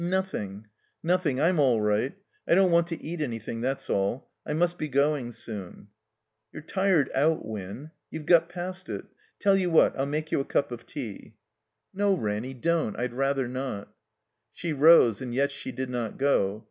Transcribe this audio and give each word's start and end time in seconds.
"Nothing— 0.03 0.65
^nothing, 1.05 1.39
I'm 1.39 1.59
all 1.59 1.79
right. 1.79 2.15
I 2.47 2.55
don't 2.55 2.71
want 2.71 2.87
to 2.87 2.99
eat 3.03 3.19
anjrthing, 3.19 3.61
that's 3.61 3.87
all. 3.87 4.31
I 4.47 4.53
must 4.53 4.79
be 4.79 4.87
going 4.87 5.31
soon." 5.31 5.89
"You're 6.51 6.63
tired 6.63 7.11
out. 7.13 7.45
Win. 7.45 7.91
You've 8.09 8.25
got 8.25 8.49
past 8.49 8.89
it. 8.89 9.05
Tell 9.37 9.55
yovL 9.55 9.69
what, 9.69 9.95
I'll 9.99 10.07
make 10.07 10.31
you 10.31 10.39
a 10.39 10.43
cup 10.43 10.71
of 10.71 10.87
tea." 10.87 11.03
^2>^ 11.03 11.13
THE 11.13 11.21
COMBINED 11.21 11.33
MAZE 11.33 11.33
"No, 11.99 12.13
Ranny, 12.17 12.53
don't. 12.55 12.97
I'd 12.99 13.13
rather 13.13 13.47
not." 13.47 13.93
She 14.51 14.73
rose, 14.73 15.21
and 15.21 15.35
yet 15.35 15.51
she 15.51 15.71
did 15.71 15.91
not 15.91 16.17
go. 16.17 16.59